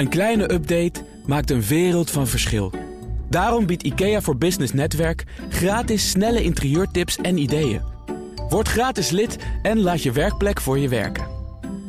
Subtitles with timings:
[0.00, 2.72] Een kleine update maakt een wereld van verschil.
[3.28, 7.80] Daarom biedt IKEA voor Business Netwerk gratis snelle interieurtips en ideeën.
[8.48, 11.26] Word gratis lid en laat je werkplek voor je werken.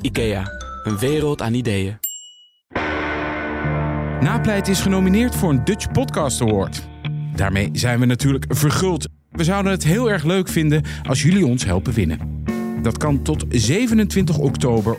[0.00, 0.42] IKEA,
[0.84, 1.98] een wereld aan ideeën.
[4.20, 6.88] Napleit is genomineerd voor een Dutch Podcast Award.
[7.34, 9.08] Daarmee zijn we natuurlijk verguld.
[9.30, 12.44] We zouden het heel erg leuk vinden als jullie ons helpen winnen.
[12.82, 14.98] Dat kan tot 27 oktober